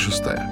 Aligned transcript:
Шестая. 0.00 0.48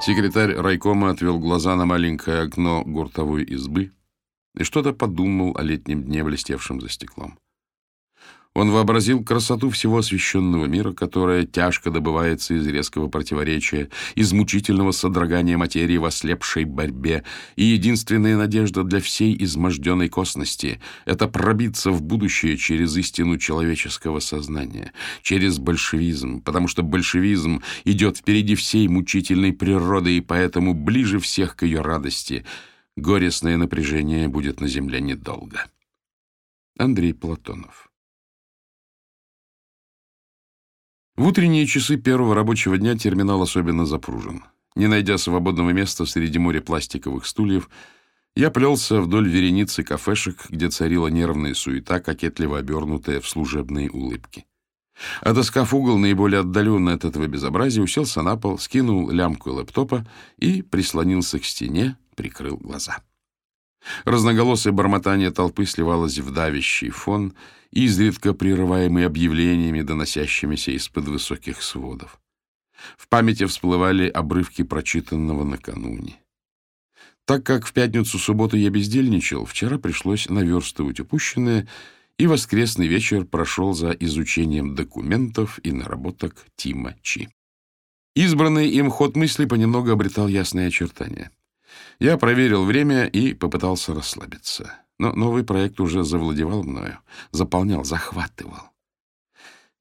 Секретарь 0.00 0.54
райкома 0.54 1.10
отвел 1.10 1.40
глаза 1.40 1.74
на 1.74 1.84
маленькое 1.84 2.42
окно 2.42 2.84
гуртовой 2.84 3.42
избы 3.42 3.90
и 4.54 4.62
что-то 4.62 4.92
подумал 4.92 5.56
о 5.58 5.62
летнем 5.62 6.04
дне, 6.04 6.22
блестевшем 6.22 6.80
за 6.80 6.88
стеклом. 6.88 7.40
Он 8.60 8.70
вообразил 8.72 9.24
красоту 9.24 9.70
всего 9.70 9.96
освященного 9.96 10.66
мира, 10.66 10.92
которая 10.92 11.46
тяжко 11.46 11.90
добывается 11.90 12.52
из 12.52 12.66
резкого 12.66 13.08
противоречия, 13.08 13.88
из 14.16 14.34
мучительного 14.34 14.92
содрогания 14.92 15.56
материи 15.56 15.96
в 15.96 16.04
ослепшей 16.04 16.66
борьбе, 16.66 17.24
и 17.56 17.64
единственная 17.64 18.36
надежда 18.36 18.84
для 18.84 19.00
всей 19.00 19.34
изможденной 19.44 20.10
косности— 20.10 20.78
это 21.06 21.26
пробиться 21.26 21.90
в 21.90 22.02
будущее 22.02 22.58
через 22.58 22.94
истину 22.98 23.38
человеческого 23.38 24.20
сознания, 24.20 24.92
через 25.22 25.58
большевизм, 25.58 26.42
потому 26.42 26.68
что 26.68 26.82
большевизм 26.82 27.62
идет 27.86 28.18
впереди 28.18 28.56
всей 28.56 28.88
мучительной 28.88 29.54
природы 29.54 30.18
и 30.18 30.20
поэтому 30.20 30.74
ближе 30.74 31.18
всех 31.18 31.56
к 31.56 31.62
ее 31.62 31.80
радости. 31.80 32.44
Горестное 32.94 33.56
напряжение 33.56 34.28
будет 34.28 34.60
на 34.60 34.68
земле 34.68 35.00
недолго. 35.00 35.64
Андрей 36.76 37.14
Платонов 37.14 37.89
В 41.20 41.26
утренние 41.26 41.66
часы 41.66 41.98
первого 41.98 42.34
рабочего 42.34 42.78
дня 42.78 42.96
терминал 42.96 43.42
особенно 43.42 43.84
запружен. 43.84 44.42
Не 44.74 44.86
найдя 44.86 45.18
свободного 45.18 45.68
места 45.68 46.06
среди 46.06 46.38
моря 46.38 46.62
пластиковых 46.62 47.26
стульев, 47.26 47.68
я 48.34 48.50
плелся 48.50 49.02
вдоль 49.02 49.28
вереницы 49.28 49.82
кафешек, 49.82 50.46
где 50.48 50.70
царила 50.70 51.08
нервная 51.08 51.52
суета, 51.52 52.00
кокетливо 52.00 52.56
обернутая 52.56 53.20
в 53.20 53.28
служебные 53.28 53.90
улыбки. 53.90 54.46
Отыскав 55.20 55.74
угол, 55.74 55.98
наиболее 55.98 56.40
отдаленный 56.40 56.94
от 56.94 57.04
этого 57.04 57.26
безобразия, 57.26 57.82
уселся 57.82 58.22
на 58.22 58.38
пол, 58.38 58.58
скинул 58.58 59.10
лямку 59.10 59.50
лэптопа 59.50 60.06
и 60.38 60.62
прислонился 60.62 61.38
к 61.38 61.44
стене, 61.44 61.98
прикрыл 62.16 62.56
глаза. 62.56 63.02
Разноголосое 64.04 64.72
бормотание 64.72 65.30
толпы 65.30 65.66
сливалось 65.66 66.18
в 66.18 66.32
давящий 66.32 66.90
фон, 66.90 67.34
изредка 67.70 68.34
прерываемый 68.34 69.06
объявлениями, 69.06 69.82
доносящимися 69.82 70.72
из-под 70.72 71.06
высоких 71.08 71.62
сводов. 71.62 72.20
В 72.96 73.08
памяти 73.08 73.46
всплывали 73.46 74.08
обрывки 74.08 74.62
прочитанного 74.62 75.44
накануне. 75.44 76.16
Так 77.26 77.44
как 77.44 77.66
в 77.66 77.72
пятницу-субботу 77.72 78.56
я 78.56 78.70
бездельничал, 78.70 79.44
вчера 79.44 79.78
пришлось 79.78 80.28
наверстывать 80.28 81.00
упущенное, 81.00 81.68
и 82.18 82.26
воскресный 82.26 82.86
вечер 82.86 83.24
прошел 83.24 83.72
за 83.72 83.90
изучением 83.92 84.74
документов 84.74 85.58
и 85.62 85.72
наработок 85.72 86.44
Тима 86.56 86.96
Чи. 87.02 87.28
Избранный 88.14 88.68
им 88.68 88.90
ход 88.90 89.16
мысли 89.16 89.44
понемногу 89.44 89.90
обретал 89.90 90.28
ясные 90.28 90.68
очертания. 90.68 91.30
Я 91.98 92.16
проверил 92.16 92.64
время 92.64 93.06
и 93.06 93.34
попытался 93.34 93.94
расслабиться. 93.94 94.74
Но 94.98 95.12
новый 95.12 95.44
проект 95.44 95.80
уже 95.80 96.04
завладевал 96.04 96.62
мною, 96.62 96.98
заполнял, 97.32 97.84
захватывал. 97.84 98.70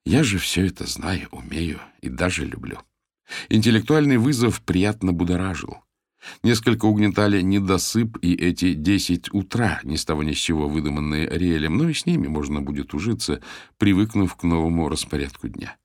Я 0.05 0.23
же 0.23 0.37
все 0.37 0.65
это 0.65 0.87
знаю, 0.87 1.27
умею 1.31 1.79
и 2.01 2.09
даже 2.09 2.45
люблю. 2.45 2.79
Интеллектуальный 3.49 4.17
вызов 4.17 4.61
приятно 4.61 5.13
будоражил. 5.13 5.77
Несколько 6.43 6.85
угнетали 6.85 7.41
недосып 7.41 8.17
и 8.21 8.33
эти 8.33 8.73
десять 8.73 9.33
утра, 9.33 9.79
ни 9.83 9.95
с 9.95 10.05
того 10.05 10.23
ни 10.23 10.33
с 10.33 10.39
сего 10.39 10.67
выдуманные 10.67 11.27
Ариэлем, 11.27 11.77
но 11.77 11.89
и 11.89 11.93
с 11.93 12.05
ними 12.05 12.27
можно 12.27 12.61
будет 12.61 12.93
ужиться, 12.93 13.41
привыкнув 13.77 14.35
к 14.35 14.43
новому 14.43 14.89
распорядку 14.89 15.47
дня. 15.47 15.77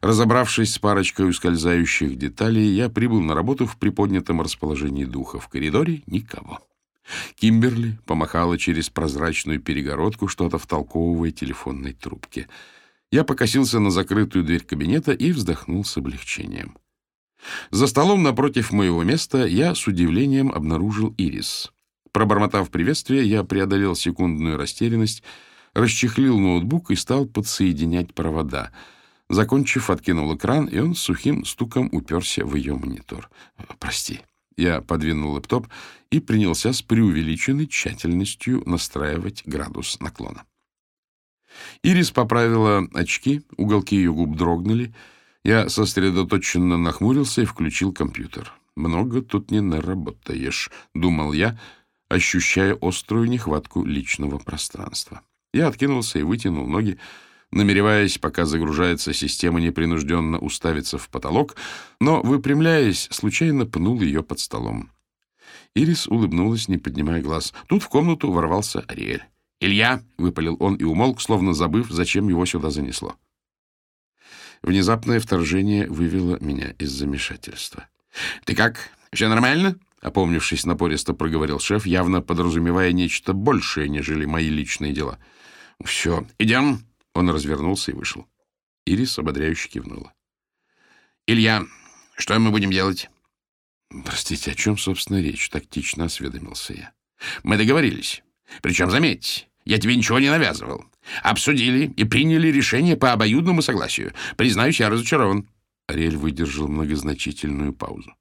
Разобравшись 0.00 0.72
с 0.72 0.78
парочкой 0.78 1.28
ускользающих 1.28 2.16
деталей, 2.16 2.68
я 2.68 2.88
прибыл 2.88 3.20
на 3.20 3.34
работу 3.34 3.66
в 3.66 3.76
приподнятом 3.76 4.40
расположении 4.40 5.04
духа. 5.04 5.38
В 5.38 5.48
коридоре 5.48 6.02
никого. 6.06 6.60
Кимберли 7.34 7.98
помахала 8.06 8.56
через 8.56 8.88
прозрачную 8.88 9.60
перегородку, 9.60 10.28
что-то 10.28 10.58
втолковывая 10.58 11.32
телефонной 11.32 11.92
трубке. 11.92 12.48
Я 13.10 13.24
покосился 13.24 13.80
на 13.80 13.90
закрытую 13.90 14.44
дверь 14.44 14.64
кабинета 14.64 15.12
и 15.12 15.32
вздохнул 15.32 15.84
с 15.84 15.96
облегчением. 15.96 16.78
За 17.70 17.86
столом 17.86 18.22
напротив 18.22 18.70
моего 18.70 19.02
места 19.02 19.46
я 19.46 19.74
с 19.74 19.86
удивлением 19.86 20.52
обнаружил 20.52 21.14
Ирис. 21.16 21.72
Пробормотав 22.12 22.70
приветствие, 22.70 23.28
я 23.28 23.44
преодолел 23.44 23.96
секундную 23.96 24.56
растерянность, 24.56 25.22
расчехлил 25.74 26.38
ноутбук 26.38 26.90
и 26.90 26.96
стал 26.96 27.26
подсоединять 27.26 28.14
провода— 28.14 28.70
Закончив, 29.30 29.90
откинул 29.90 30.34
экран, 30.34 30.66
и 30.66 30.80
он 30.80 30.96
с 30.96 30.98
сухим 30.98 31.44
стуком 31.44 31.88
уперся 31.92 32.44
в 32.44 32.56
ее 32.56 32.74
монитор. 32.74 33.30
«Прости». 33.78 34.20
Я 34.56 34.80
подвинул 34.80 35.34
лэптоп 35.34 35.68
и 36.10 36.18
принялся 36.18 36.72
с 36.72 36.82
преувеличенной 36.82 37.68
тщательностью 37.68 38.62
настраивать 38.66 39.44
градус 39.46 40.00
наклона. 40.00 40.44
Ирис 41.84 42.10
поправила 42.10 42.88
очки, 42.92 43.42
уголки 43.56 43.94
ее 43.94 44.12
губ 44.12 44.36
дрогнули. 44.36 44.92
Я 45.44 45.68
сосредоточенно 45.68 46.76
нахмурился 46.76 47.42
и 47.42 47.46
включил 47.46 47.92
компьютер. 47.92 48.52
«Много 48.74 49.22
тут 49.22 49.52
не 49.52 49.60
наработаешь»,— 49.60 50.72
думал 50.94 51.32
я, 51.32 51.56
ощущая 52.08 52.76
острую 52.82 53.28
нехватку 53.28 53.84
личного 53.84 54.38
пространства. 54.38 55.22
Я 55.54 55.68
откинулся 55.68 56.18
и 56.18 56.24
вытянул 56.24 56.66
ноги, 56.66 56.98
намереваясь, 57.52 58.18
пока 58.18 58.44
загружается 58.44 59.12
система, 59.12 59.60
непринужденно 59.60 60.38
уставиться 60.38 60.98
в 60.98 61.08
потолок, 61.08 61.56
но, 62.00 62.22
выпрямляясь, 62.22 63.08
случайно 63.10 63.66
пнул 63.66 64.00
ее 64.00 64.22
под 64.22 64.40
столом. 64.40 64.90
Ирис 65.74 66.08
улыбнулась, 66.08 66.68
не 66.68 66.78
поднимая 66.78 67.22
глаз. 67.22 67.52
Тут 67.66 67.82
в 67.82 67.88
комнату 67.88 68.30
ворвался 68.30 68.80
Ариэль. 68.88 69.24
«Илья!»— 69.60 70.02
выпалил 70.18 70.56
он 70.58 70.76
и 70.76 70.84
умолк, 70.84 71.20
словно 71.20 71.52
забыв, 71.52 71.90
зачем 71.90 72.28
его 72.28 72.46
сюда 72.46 72.70
занесло. 72.70 73.16
Внезапное 74.62 75.20
вторжение 75.20 75.88
вывело 75.88 76.38
меня 76.40 76.74
из 76.78 76.90
замешательства. 76.90 77.86
«Ты 78.44 78.54
как? 78.54 78.90
Все 79.12 79.28
нормально?»— 79.28 79.78
опомнившись 80.00 80.66
напористо, 80.66 81.14
проговорил 81.14 81.60
шеф, 81.60 81.86
явно 81.86 82.20
подразумевая 82.20 82.92
нечто 82.92 83.32
большее, 83.32 83.88
нежели 83.88 84.24
мои 84.24 84.48
личные 84.48 84.92
дела. 84.92 85.18
«Все, 85.84 86.26
идем!» 86.38 86.84
Он 87.14 87.30
развернулся 87.30 87.90
и 87.90 87.94
вышел. 87.94 88.26
Ирис 88.86 89.18
ободряюще 89.18 89.68
кивнула. 89.68 90.12
«Илья, 91.26 91.64
что 92.16 92.38
мы 92.38 92.50
будем 92.50 92.70
делать?» 92.70 93.10
«Простите, 94.04 94.52
о 94.52 94.54
чем, 94.54 94.78
собственно, 94.78 95.20
речь?»— 95.20 95.48
тактично 95.50 96.04
осведомился 96.04 96.74
я. 96.74 96.92
«Мы 97.42 97.56
договорились. 97.56 98.22
Причем, 98.62 98.90
заметьте, 98.90 99.48
я 99.64 99.78
тебе 99.78 99.96
ничего 99.96 100.18
не 100.18 100.30
навязывал. 100.30 100.84
Обсудили 101.22 101.92
и 101.96 102.04
приняли 102.04 102.48
решение 102.48 102.96
по 102.96 103.12
обоюдному 103.12 103.62
согласию. 103.62 104.14
Признаюсь, 104.36 104.80
я 104.80 104.88
разочарован». 104.88 105.48
Ариэль 105.88 106.16
выдержал 106.16 106.68
многозначительную 106.68 107.72
паузу. 107.72 108.14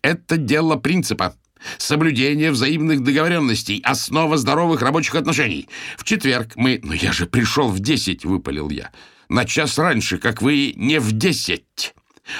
«Это 0.00 0.38
дело 0.38 0.76
принципа. 0.76 1.36
Соблюдение 1.78 2.50
взаимных 2.50 3.02
договоренностей— 3.02 3.80
основа 3.84 4.36
здоровых 4.36 4.82
рабочих 4.82 5.14
отношений. 5.14 5.68
В 5.96 6.04
четверг 6.04 6.52
мы... 6.56 6.80
Но 6.82 6.94
я 6.94 7.12
же 7.12 7.26
пришел 7.26 7.68
в 7.68 7.80
десять,— 7.80 8.24
выпалил 8.24 8.70
я. 8.70 8.90
На 9.28 9.44
час 9.44 9.78
раньше, 9.78 10.18
как 10.18 10.42
вы 10.42 10.74
не 10.76 11.00
в 11.00 11.12
десять, 11.12 11.94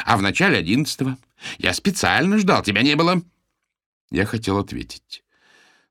а 0.04 0.16
в 0.16 0.22
начале 0.22 0.58
одиннадцатого. 0.58 1.16
Я 1.58 1.72
специально 1.72 2.38
ждал, 2.38 2.62
тебя 2.62 2.82
не 2.82 2.96
было. 2.96 3.22
Я 4.10 4.26
хотел 4.26 4.58
ответить, 4.58 5.24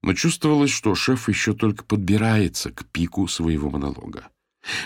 но 0.02 0.14
чувствовалось, 0.14 0.72
что 0.72 0.94
шеф 0.94 1.28
еще 1.28 1.54
только 1.54 1.84
подбирается 1.84 2.72
к 2.72 2.86
пику 2.86 3.28
своего 3.28 3.70
монолога. 3.70 4.28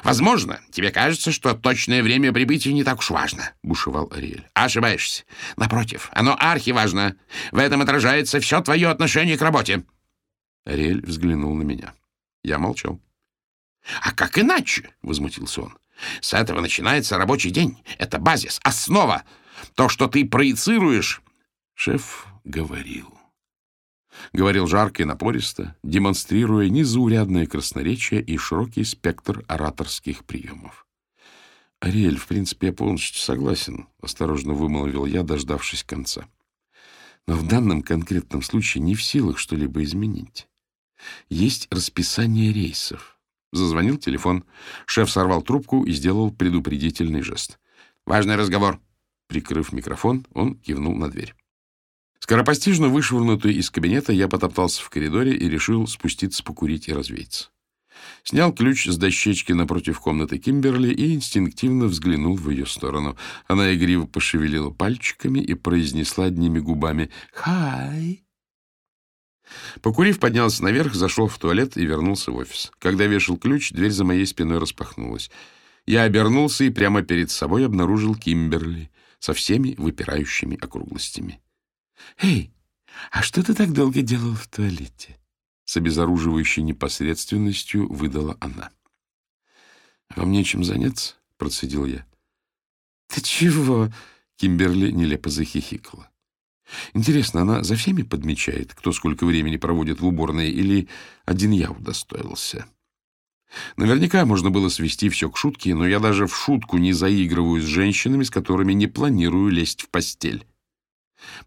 «Возможно, 0.04 0.62
тебе 0.72 0.92
кажется, 0.92 1.32
что 1.32 1.54
точное 1.54 2.02
время 2.02 2.32
прибытия 2.32 2.74
не 2.74 2.84
так 2.84 3.00
уж 3.00 3.10
важно»,— 3.10 3.54
бушевал 3.64 4.10
Ариэль. 4.12 4.48
«Ошибаешься. 4.54 5.24
Напротив, 5.58 6.10
оно 6.14 6.36
архиважно. 6.40 7.18
В 7.52 7.58
этом 7.58 7.82
отражается 7.82 8.40
все 8.40 8.62
твое 8.62 8.90
отношение 8.90 9.38
к 9.38 9.42
работе». 9.42 9.84
Ариэль 10.66 11.06
взглянул 11.06 11.54
на 11.56 11.64
меня. 11.64 11.94
Я 12.44 12.58
молчал. 12.58 13.02
«А 14.02 14.12
как 14.12 14.38
иначе?»— 14.38 14.92
возмутился 15.02 15.64
он. 15.64 15.78
«С 16.22 16.34
этого 16.34 16.62
начинается 16.62 17.18
рабочий 17.18 17.52
день. 17.52 17.82
Это 17.98 18.18
базис, 18.18 18.60
основа. 18.64 19.24
То, 19.76 19.90
что 19.90 20.08
ты 20.08 20.26
проецируешь...» 20.26 21.22
Шеф 21.74 22.28
говорил. 22.44 23.15
Говорил 24.34 24.68
жарко 24.68 25.04
и 25.04 25.06
напористо, 25.06 25.76
демонстрируя 25.84 26.70
незаурядное 26.70 27.46
красноречие 27.46 28.22
и 28.22 28.38
широкий 28.38 28.84
спектр 28.84 29.44
ораторских 29.48 30.26
приемов. 30.26 30.86
«Ариэль, 31.80 32.18
в 32.18 32.28
принципе, 32.28 32.68
я 32.68 32.74
полностью 32.74 33.22
согласен»,— 33.22 33.88
осторожно 34.02 34.54
вымолвил 34.54 35.06
я, 35.06 35.24
дождавшись 35.24 35.84
конца. 35.84 36.28
«Но 37.28 37.36
в 37.36 37.48
данном 37.48 37.82
конкретном 37.82 38.42
случае 38.42 38.84
не 38.84 38.96
в 38.96 39.04
силах 39.04 39.38
что-либо 39.38 39.84
изменить. 39.84 40.48
Есть 41.30 41.68
расписание 41.72 42.54
рейсов. 42.54 43.16
Зазвонил 43.52 43.98
телефон. 43.98 44.44
Шеф 44.86 45.10
сорвал 45.10 45.42
трубку 45.42 45.86
и 45.86 45.92
сделал 45.92 46.32
предупредительный 46.32 47.22
жест. 47.22 47.60
«Важный 48.06 48.36
разговор». 48.36 48.80
Прикрыв 49.28 49.72
микрофон, 49.72 50.26
он 50.34 50.56
кивнул 50.56 50.94
на 50.96 51.10
дверь. 51.10 51.34
Скоропостижно 52.26 52.88
вышвырнутый 52.88 53.54
из 53.54 53.70
кабинета, 53.70 54.12
я 54.12 54.28
потоптался 54.28 54.82
в 54.82 54.90
коридоре 54.90 55.36
и 55.36 55.48
решил 55.48 55.86
спуститься 55.86 56.44
покурить 56.44 56.88
и 56.88 56.92
развеяться. 56.92 57.50
Снял 58.24 58.52
ключ 58.52 58.88
с 58.88 58.98
дощечки 58.98 59.52
напротив 59.52 60.00
комнаты 60.00 60.40
Кимберли 60.40 60.92
и 60.92 61.14
инстинктивно 61.14 61.86
взглянул 61.86 62.36
в 62.36 62.50
ее 62.50 62.66
сторону. 62.66 63.16
Она 63.46 63.76
игриво 63.76 64.08
пошевелила 64.08 64.72
пальчиками 64.72 65.38
и 65.38 65.54
произнесла 65.54 66.26
одними 66.26 66.58
губами 66.58 67.12
«Хай!». 67.32 68.24
Покурив, 69.84 70.20
поднялся 70.20 70.64
наверх, 70.64 70.96
зашел 70.96 71.28
в 71.28 71.38
туалет 71.38 71.78
и 71.78 71.86
вернулся 71.86 72.32
в 72.32 72.38
офис. 72.38 72.72
Когда 72.80 73.06
вешал 73.06 73.38
ключ, 73.38 73.72
дверь 73.72 73.92
за 73.92 74.04
моей 74.04 74.26
спиной 74.26 74.58
распахнулась. 74.58 75.30
Я 75.86 76.02
обернулся 76.02 76.64
и 76.64 76.72
прямо 76.72 77.04
перед 77.04 77.30
собой 77.30 77.68
обнаружил 77.68 78.16
Кимберли 78.16 78.90
со 79.20 79.36
всеми 79.36 79.76
выпирающими 79.78 80.58
округлостями. 80.60 81.40
«Эй, 82.20 82.52
а 83.12 83.22
что 83.22 83.44
ты 83.44 83.54
так 83.54 83.74
долго 83.74 84.02
делал 84.02 84.34
в 84.34 84.48
туалете?» 84.48 85.18
С 85.66 85.78
обезоруживающей 85.78 86.62
непосредственностью 86.62 87.92
выдала 87.92 88.38
она. 88.40 88.70
«Вам 90.16 90.32
нечем 90.32 90.64
заняться?»— 90.64 91.16
процедил 91.38 91.86
я. 91.86 92.06
«Ты 93.08 93.22
чего?»— 93.22 93.92
Кимберли 94.38 94.92
нелепо 94.92 95.30
захихикала. 95.30 96.10
«Интересно, 96.94 97.42
она 97.42 97.64
за 97.64 97.76
всеми 97.76 98.04
подмечает, 98.04 98.74
кто 98.74 98.92
сколько 98.92 99.26
времени 99.26 99.58
проводит 99.58 100.02
в 100.02 100.06
уборной, 100.06 100.52
или 100.52 100.88
один 101.26 101.52
я 101.52 101.72
удостоился?» 101.72 102.68
Наверняка 103.78 104.26
можно 104.26 104.50
было 104.50 104.70
свести 104.70 105.10
все 105.10 105.30
к 105.30 105.38
шутке, 105.38 105.76
но 105.76 105.88
я 105.88 106.00
даже 106.00 106.28
в 106.28 106.36
шутку 106.36 106.78
не 106.78 106.94
заигрываю 106.94 107.62
с 107.62 107.66
женщинами, 107.66 108.24
с 108.24 108.30
которыми 108.30 108.74
не 108.74 108.88
планирую 108.88 109.50
лезть 109.50 109.84
в 109.84 109.90
постель. 109.90 110.46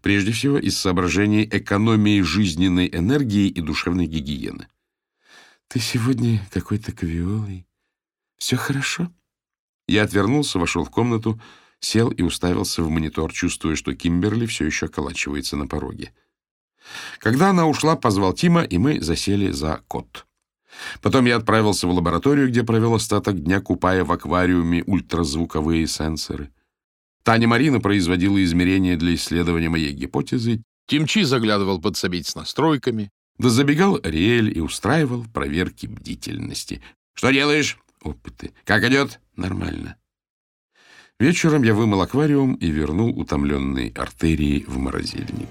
Прежде 0.01 0.31
всего, 0.31 0.57
из 0.57 0.77
соображений 0.77 1.47
экономии 1.49 2.21
жизненной 2.21 2.89
энергии 2.91 3.47
и 3.47 3.61
душевной 3.61 4.07
гигиены. 4.07 4.67
«Ты 5.67 5.79
сегодня 5.79 6.41
какой-то 6.51 6.91
квиолый. 6.91 7.67
Все 8.37 8.55
хорошо?» 8.55 9.11
Я 9.87 10.03
отвернулся, 10.03 10.59
вошел 10.59 10.83
в 10.83 10.89
комнату, 10.89 11.39
сел 11.79 12.09
и 12.09 12.21
уставился 12.21 12.83
в 12.83 12.89
монитор, 12.89 13.31
чувствуя, 13.31 13.75
что 13.75 13.95
Кимберли 13.95 14.45
все 14.45 14.65
еще 14.65 14.85
околачивается 14.85 15.57
на 15.57 15.67
пороге. 15.67 16.13
Когда 17.19 17.49
она 17.49 17.67
ушла, 17.67 17.95
позвал 17.95 18.33
Тима, 18.33 18.63
и 18.63 18.77
мы 18.77 19.01
засели 19.01 19.51
за 19.51 19.81
кот. 19.87 20.25
Потом 21.01 21.25
я 21.25 21.37
отправился 21.37 21.87
в 21.87 21.91
лабораторию, 21.91 22.49
где 22.49 22.63
провел 22.63 22.93
остаток 22.93 23.41
дня, 23.43 23.61
купая 23.61 24.03
в 24.03 24.11
аквариуме 24.11 24.83
ультразвуковые 24.85 25.87
сенсоры. 25.87 26.51
Таня 27.23 27.47
Марина 27.47 27.79
производила 27.79 28.43
измерения 28.43 28.97
для 28.97 29.15
исследования 29.15 29.69
моей 29.69 29.91
гипотезы, 29.91 30.63
Тимчи 30.87 31.23
заглядывал 31.23 31.79
подсобить 31.79 32.27
с 32.27 32.35
настройками, 32.35 33.11
да 33.37 33.49
забегал 33.49 33.99
Риэль 34.01 34.57
и 34.57 34.59
устраивал 34.59 35.23
проверки 35.33 35.85
бдительности. 35.85 36.81
«Что 37.13 37.31
делаешь?» 37.31 37.77
«Опыты». 38.01 38.53
«Как 38.65 38.83
идет?» 38.83 39.19
«Нормально». 39.35 39.97
Вечером 41.19 41.63
я 41.63 41.73
вымыл 41.73 42.01
аквариум 42.01 42.55
и 42.55 42.67
вернул 42.67 43.09
утомленные 43.19 43.91
артерии 43.91 44.63
в 44.67 44.77
морозильник. 44.77 45.49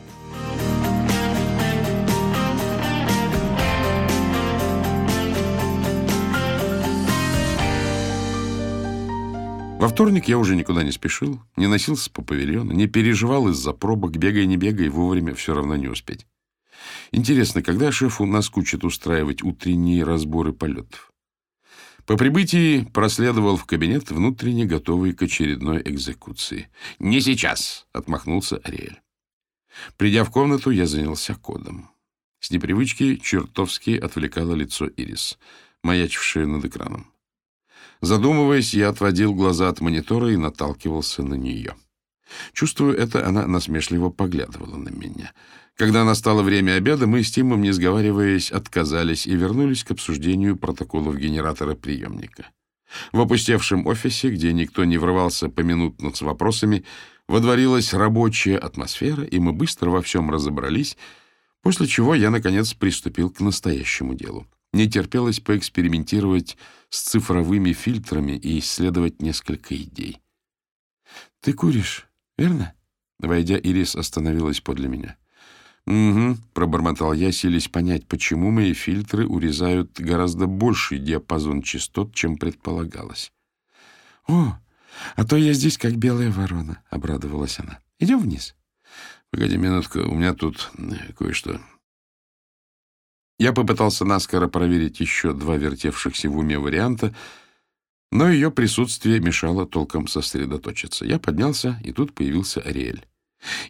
Во 9.78 9.86
вторник 9.86 10.26
я 10.26 10.38
уже 10.38 10.56
никуда 10.56 10.82
не 10.82 10.90
спешил, 10.90 11.40
не 11.54 11.69
носился 11.69 12.10
по 12.10 12.20
павильону, 12.20 12.72
не 12.72 12.88
переживал 12.88 13.48
из-за 13.50 13.72
пробок, 13.72 14.16
бегай, 14.16 14.44
не 14.44 14.56
бегай, 14.56 14.88
вовремя 14.88 15.36
все 15.36 15.54
равно 15.54 15.76
не 15.76 15.86
успеть. 15.86 16.26
Интересно, 17.12 17.62
когда 17.62 17.92
шефу 17.92 18.26
наскучит 18.26 18.82
устраивать 18.82 19.44
утренние 19.44 20.02
разборы 20.02 20.52
полетов? 20.52 21.12
По 22.06 22.16
прибытии 22.16 22.88
проследовал 22.92 23.56
в 23.56 23.66
кабинет, 23.66 24.10
внутренне 24.10 24.64
готовый 24.64 25.12
к 25.12 25.22
очередной 25.22 25.81
экзекуции. 25.84 26.70
«Не 26.98 27.20
сейчас!»— 27.20 27.86
отмахнулся 27.92 28.56
Ариэль. 28.56 29.00
Придя 29.96 30.24
в 30.24 30.32
комнату, 30.32 30.70
я 30.70 30.86
занялся 30.86 31.36
кодом. 31.36 31.88
С 32.40 32.50
непривычки 32.50 33.14
чертовски 33.14 33.96
отвлекало 33.96 34.54
лицо 34.54 34.88
Ирис, 34.88 35.38
маячившее 35.84 36.46
над 36.46 36.64
экраном. 36.64 37.12
Задумываясь, 38.00 38.74
я 38.74 38.90
отводил 38.90 39.34
глаза 39.34 39.68
от 39.68 39.80
монитора 39.80 40.32
и 40.32 40.36
наталкивался 40.36 41.22
на 41.22 41.34
нее. 41.34 41.74
Чувствую 42.52 42.96
это, 42.96 43.26
она 43.26 43.46
насмешливо 43.46 44.10
поглядывала 44.10 44.76
на 44.76 44.90
меня. 44.90 45.32
Когда 45.76 46.04
настало 46.04 46.42
время 46.42 46.72
обеда, 46.72 47.06
мы 47.06 47.22
с 47.22 47.30
Тимом, 47.30 47.62
не 47.62 47.72
сговариваясь, 47.72 48.50
отказались 48.50 49.26
и 49.26 49.34
вернулись 49.34 49.84
к 49.84 49.92
обсуждению 49.92 50.56
протоколов 50.56 51.16
генератора 51.16 51.74
приемника. 51.74 52.50
В 53.12 53.20
опустевшем 53.20 53.86
офисе, 53.86 54.30
где 54.30 54.52
никто 54.52 54.84
не 54.84 54.98
врывался 54.98 55.48
поминутно 55.48 56.12
с 56.12 56.22
вопросами, 56.22 56.84
водворилась 57.28 57.94
рабочая 57.94 58.58
атмосфера, 58.58 59.24
и 59.24 59.38
мы 59.38 59.52
быстро 59.52 59.90
во 59.90 60.02
всем 60.02 60.30
разобрались, 60.30 60.96
после 61.62 61.86
чего 61.86 62.14
я, 62.14 62.30
наконец, 62.30 62.72
приступил 62.74 63.30
к 63.30 63.40
настоящему 63.40 64.14
делу. 64.14 64.46
Не 64.73 64.88
терпелось 64.88 65.41
поэкспериментировать 65.41 66.56
с 66.91 67.00
цифровыми 67.03 67.73
фильтрами 67.73 68.32
и 68.32 68.59
исследовать 68.59 69.23
несколько 69.23 69.76
идей. 69.76 70.20
«Ты 71.41 71.53
куришь, 71.53 72.06
верно?» 72.37 72.75
Войдя, 73.19 73.59
Ирис 73.59 73.97
остановилась 73.97 74.60
подле 74.60 74.89
меня. 74.89 75.17
«Угу»,— 75.87 76.37
пробормотал 76.53 77.13
я, 77.15 77.32
силясь 77.32 77.69
понять, 77.69 78.06
почему 78.06 78.51
мои 78.51 78.75
фильтры 78.75 79.27
урезают 79.27 79.98
гораздо 79.98 80.46
больший 80.46 80.98
диапазон 80.98 81.63
частот, 81.63 82.15
чем 82.15 82.37
предполагалось. 82.37 83.32
«О, 84.27 84.58
а 85.17 85.25
то 85.25 85.37
я 85.37 85.55
здесь 85.55 85.79
как 85.79 85.96
белая 85.96 86.31
ворона»,— 86.31 86.82
обрадовалась 86.91 87.58
она. 87.58 87.81
«Идем 87.98 88.20
вниз». 88.20 88.55
«Погоди 89.31 89.56
минутку, 89.56 90.01
у 90.01 90.15
меня 90.15 90.34
тут 90.34 90.70
кое-что». 91.17 91.60
Я 93.38 93.52
попытался 93.52 94.04
наскоро 94.04 94.48
проверить 94.48 94.98
еще 95.00 95.32
два 95.32 95.56
вертевшихся 95.56 96.28
в 96.28 96.36
уме 96.36 96.58
варианта, 96.58 97.14
но 98.10 98.28
ее 98.28 98.50
присутствие 98.50 99.20
мешало 99.20 99.66
толком 99.66 100.08
сосредоточиться. 100.08 101.04
Я 101.04 101.18
поднялся, 101.18 101.80
и 101.84 101.92
тут 101.92 102.14
появился 102.14 102.60
Ариэль. 102.60 103.04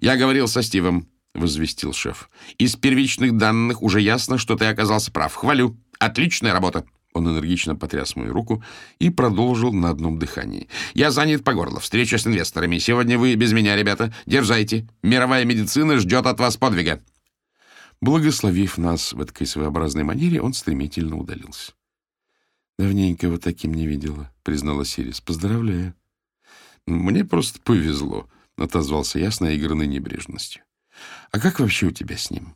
«Я 0.01 0.17
говорил 0.17 0.49
со 0.49 0.63
Стивом»,— 0.63 1.09
возвестил 1.35 1.93
шеф. 1.93 2.31
«Из 2.57 2.77
первичных 2.77 3.37
данных 3.37 3.83
уже 3.83 4.01
ясно, 4.01 4.39
что 4.39 4.57
ты 4.57 4.65
оказался 4.67 5.13
прав. 5.13 5.35
Хвалю. 5.35 5.77
Отличная 5.99 6.53
работа». 6.53 6.85
Он 7.13 7.29
энергично 7.29 7.75
потряс 7.75 8.17
мою 8.17 8.33
руку 8.33 8.63
и 9.01 9.11
продолжил 9.11 9.73
на 9.73 9.91
одном 9.91 10.19
дыхании. 10.19 10.69
«Я 10.95 11.11
занят 11.11 11.43
по 11.43 11.53
горло. 11.53 11.81
Встреча 11.81 12.17
с 12.17 12.27
инвесторами. 12.27 12.79
Сегодня 12.79 13.19
вы 13.19 13.35
без 13.35 13.53
меня, 13.53 13.77
ребята. 13.77 14.15
Дерзайте. 14.25 14.89
Мировая 15.03 15.45
медицина 15.45 15.99
ждет 15.99 16.27
от 16.27 16.39
вас 16.39 16.57
подвига». 16.57 17.03
Благословив 18.01 18.79
нас 18.79 19.13
в 19.13 19.21
этой 19.21 19.47
своеобразной 19.47 20.05
манере, 20.05 20.41
он 20.41 20.53
стремительно 20.53 21.17
удалился. 21.17 21.73
«Давненько 22.79 23.29
вот 23.29 23.43
таким 23.43 23.75
не 23.75 23.87
видела»,— 23.87 24.33
признала 24.45 24.85
Сирис. 24.85 25.21
«Поздравляю». 25.21 25.95
«Мне 26.87 27.25
просто 27.25 27.61
повезло»,— 27.61 28.29
отозвался 28.57 29.19
я 29.19 29.33
с 29.33 29.41
наигранной 29.41 29.89
небрежностью. 29.89 30.63
«А 31.33 31.41
как 31.41 31.59
вообще 31.59 31.87
у 31.87 31.91
тебя 31.91 32.17
с 32.17 32.31
ним?» 32.31 32.55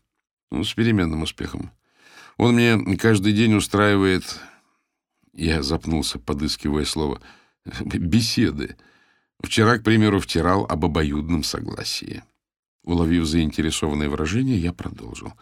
«Ну, 0.52 0.64
с 0.64 0.74
переменным 0.74 1.22
успехом. 1.22 1.72
Он 2.36 2.54
мне 2.54 2.96
каждый 2.96 3.32
день 3.32 3.54
устраивает...» 3.54 4.40
Я 5.32 5.62
запнулся, 5.62 6.18
подыскивая 6.18 6.84
слово. 6.84 7.20
«Беседы. 7.80 8.76
Вчера, 9.40 9.78
к 9.78 9.82
примеру, 9.82 10.20
втирал 10.20 10.66
об 10.66 10.84
обоюдном 10.84 11.42
согласии». 11.42 12.22
Уловив 12.84 13.26
заинтересованное 13.26 14.08
выражение, 14.08 14.58
я 14.58 14.72
продолжил. 14.72 15.32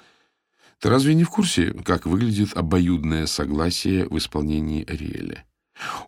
Ты 0.79 0.89
разве 0.89 1.15
не 1.15 1.25
в 1.25 1.31
курсе, 1.31 1.73
как 1.85 2.07
выглядит 2.07 2.57
обоюдное 2.57 3.27
согласие 3.27 4.07
в 4.09 4.17
исполнении 4.19 4.85
Ариэля? 4.91 5.45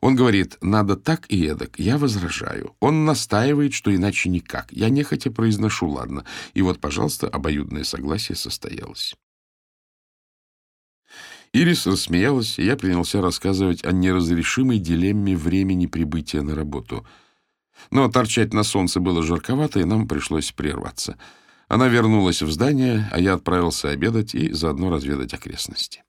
Он 0.03 0.15
говорит, 0.15 0.59
надо 0.61 0.97
так 0.97 1.31
и 1.31 1.47
эдак. 1.47 1.79
Я 1.79 1.97
возражаю. 1.97 2.77
Он 2.81 3.07
настаивает, 3.07 3.73
что 3.73 3.95
иначе 3.95 4.29
никак. 4.29 4.71
Я 4.71 4.91
нехотя 4.91 5.31
произношу, 5.31 5.89
ладно. 5.89 6.27
И 6.53 6.61
вот, 6.61 6.81
пожалуйста, 6.81 7.29
обоюдное 7.29 7.85
согласие 7.85 8.37
состоялось. 8.37 9.15
Ирис 11.55 11.87
рассмеялась, 11.87 12.59
и 12.59 12.65
я 12.65 12.77
принялся 12.77 13.23
рассказывать 13.23 13.85
о 13.85 13.93
неразрешимой 13.93 14.79
дилемме 14.79 15.37
времени 15.37 15.87
прибытия 15.87 16.43
на 16.43 16.55
работу— 16.55 17.07
но 17.91 18.09
торчать 18.09 18.53
на 18.53 18.62
солнце 18.62 19.01
было 19.01 19.23
жарковато, 19.23 19.81
и 19.81 19.85
нам 19.85 20.09
пришлось 20.09 20.53
прерваться. 20.53 21.17
Она 21.69 21.89
вернулась 21.89 22.43
в 22.43 22.51
здание, 22.51 23.09
а 23.12 23.19
я 23.19 23.35
отправился 23.35 23.91
обедать 23.91 24.35
и 24.35 24.53
заодно 24.53 24.91
разведать 24.91 25.33
окрестности. 25.33 26.03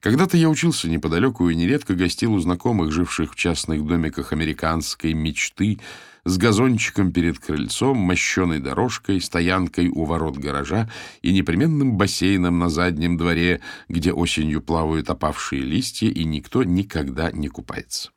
Когда-то 0.00 0.36
я 0.36 0.48
учился 0.48 0.88
неподалеку 0.88 1.48
и 1.48 1.54
нередко 1.54 1.94
гостил 1.94 2.34
у 2.34 2.38
знакомых, 2.38 2.92
живших 2.92 3.32
в 3.32 3.36
частных 3.36 3.84
домиках 3.84 4.32
американской 4.32 5.12
мечты, 5.12 5.78
с 6.24 6.36
газончиком 6.36 7.12
перед 7.12 7.38
крыльцом, 7.38 7.96
мощеной 7.96 8.60
дорожкой, 8.60 9.20
стоянкой 9.20 9.88
у 9.88 10.04
ворот 10.04 10.36
гаража 10.36 10.90
и 11.22 11.32
непременным 11.32 11.96
бассейном 11.96 12.58
на 12.58 12.68
заднем 12.68 13.16
дворе, 13.16 13.60
где 13.88 14.12
осенью 14.12 14.60
плавают 14.60 15.08
опавшие 15.08 15.62
листья, 15.62 16.08
и 16.08 16.24
никто 16.24 16.62
никогда 16.62 17.32
не 17.32 17.48
купается. 17.48 18.10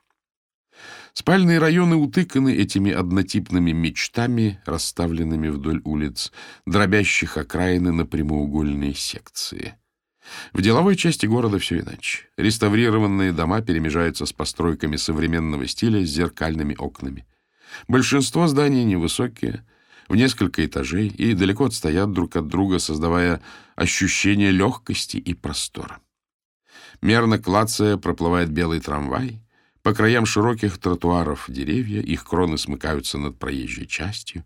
Спальные 1.14 1.60
районы 1.60 1.94
утыканы 1.94 2.56
этими 2.56 2.90
однотипными 2.90 3.70
мечтами, 3.70 4.60
расставленными 4.66 5.48
вдоль 5.48 5.80
улиц, 5.84 6.32
дробящих 6.66 7.36
окраины 7.36 7.92
на 7.92 8.04
прямоугольные 8.04 8.94
секции. 8.94 9.76
В 10.52 10.60
деловой 10.60 10.96
части 10.96 11.26
города 11.26 11.60
все 11.60 11.78
иначе. 11.80 12.28
Реставрированные 12.36 13.32
дома 13.32 13.60
перемежаются 13.60 14.26
с 14.26 14.32
постройками 14.32 14.96
современного 14.96 15.68
стиля 15.68 16.04
с 16.04 16.08
зеркальными 16.08 16.74
окнами. 16.76 17.26
Большинство 17.86 18.48
зданий 18.48 18.82
невысокие, 18.82 19.64
в 20.08 20.16
несколько 20.16 20.66
этажей 20.66 21.06
и 21.06 21.34
далеко 21.34 21.66
отстоят 21.66 22.12
друг 22.12 22.34
от 22.34 22.48
друга, 22.48 22.80
создавая 22.80 23.40
ощущение 23.76 24.50
легкости 24.50 25.18
и 25.18 25.32
простора. 25.32 26.00
Мерно 27.00 27.38
клацая 27.38 27.98
проплывает 27.98 28.50
белый 28.50 28.80
трамвай, 28.80 29.43
по 29.84 29.92
краям 29.92 30.24
широких 30.24 30.78
тротуаров 30.78 31.44
деревья, 31.46 32.00
их 32.00 32.24
кроны 32.24 32.56
смыкаются 32.56 33.18
над 33.18 33.38
проезжей 33.38 33.86
частью, 33.86 34.44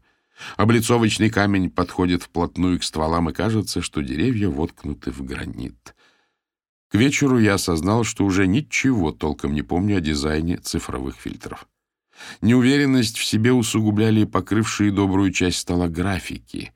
облицовочный 0.57 1.30
камень 1.30 1.71
подходит 1.71 2.25
вплотную 2.25 2.80
к 2.80 2.83
стволам, 2.83 3.30
и 3.30 3.33
кажется, 3.33 3.80
что 3.80 4.02
деревья 4.02 4.49
воткнуты 4.49 5.12
в 5.12 5.23
гранит. 5.25 5.95
К 6.88 6.97
вечеру 6.97 7.38
я 7.38 7.54
осознал, 7.54 8.02
что 8.02 8.25
уже 8.25 8.49
ничего 8.49 9.12
толком 9.12 9.54
не 9.54 9.62
помню 9.62 9.99
о 9.99 10.00
дизайне 10.00 10.57
цифровых 10.57 11.14
фильтров. 11.14 11.68
Неуверенность 12.40 13.16
в 13.16 13.25
себе 13.25 13.52
усугубляли 13.52 14.25
покрывшие 14.25 14.90
добрую 14.90 15.30
часть 15.30 15.59
стола 15.59 15.88
графики, 15.88 16.73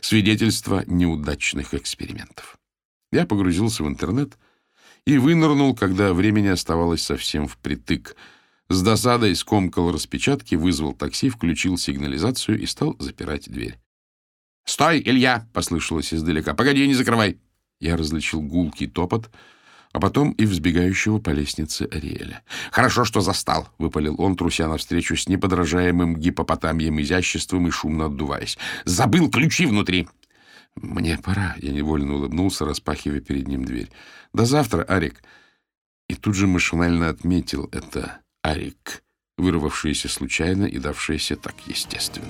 свидетельства 0.00 0.84
неудачных 0.86 1.74
экспериментов. 1.74 2.56
Я 3.12 3.26
погрузился 3.26 3.84
в 3.84 3.88
интернет 3.88 4.38
и 5.06 5.18
вынырнул, 5.18 5.74
когда 5.74 6.12
времени 6.12 6.48
оставалось 6.48 7.02
совсем 7.02 7.46
впритык. 7.48 8.16
С 8.68 8.82
досадой 8.82 9.36
скомкал 9.36 9.92
распечатки, 9.92 10.56
вызвал 10.56 10.92
такси, 10.92 11.28
включил 11.28 11.78
сигнализацию 11.78 12.60
и 12.60 12.66
стал 12.66 12.96
запирать 12.98 13.48
дверь. 13.48 13.78
«Стой, 14.64 15.00
Илья!»— 15.04 15.48
послышалось 15.52 16.12
издалека. 16.12 16.54
«Погоди, 16.54 16.86
не 16.86 16.94
закрывай!» 16.94 17.38
Я 17.78 17.96
различил 17.96 18.42
гулкий 18.42 18.88
топот— 18.88 19.30
а 19.96 19.98
потом 19.98 20.32
и 20.32 20.44
взбегающего 20.44 21.20
по 21.20 21.30
лестнице 21.30 21.88
Ариэля. 21.90 22.42
«Хорошо, 22.70 23.06
что 23.06 23.22
застал»,— 23.22 23.70
выпалил 23.78 24.20
он, 24.20 24.36
труся 24.36 24.68
навстречу 24.68 25.16
с 25.16 25.26
неподражаемым 25.26 26.16
гипопотамьем 26.16 27.00
изяществом 27.00 27.66
и 27.66 27.70
шумно 27.70 28.04
отдуваясь. 28.04 28.58
«Забыл 28.84 29.30
ключи 29.30 29.64
внутри!» 29.64 30.06
«Мне 30.76 31.18
пора»,— 31.18 31.54
я 31.58 31.72
невольно 31.72 32.14
улыбнулся, 32.14 32.64
распахивая 32.64 33.20
перед 33.20 33.48
ним 33.48 33.64
дверь. 33.64 33.90
«До 34.32 34.44
завтра, 34.44 34.82
Арик». 34.82 35.22
И 36.08 36.14
тут 36.14 36.34
же 36.34 36.46
машинально 36.46 37.08
отметил 37.08 37.68
это 37.72 38.20
«Арик», 38.42 39.02
вырвавшееся 39.38 40.08
случайно 40.08 40.64
и 40.64 40.78
давшееся 40.78 41.36
так 41.36 41.54
естественно. 41.66 42.26